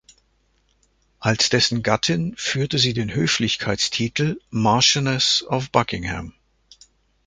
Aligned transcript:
Als 1.19 1.51
dessen 1.51 1.83
Gattin 1.83 2.33
führte 2.35 2.79
sie 2.79 2.93
den 2.95 3.13
Höflichkeitstitel 3.13 4.39
"Marchioness 4.49 5.43
of 5.47 5.69
Buckingham". 5.69 6.33